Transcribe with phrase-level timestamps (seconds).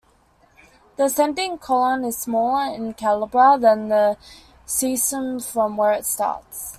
[0.95, 4.17] The ascending colon is smaller in calibre than the
[4.65, 6.69] cecum from where it starts.